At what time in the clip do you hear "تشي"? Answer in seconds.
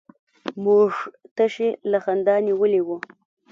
1.35-1.69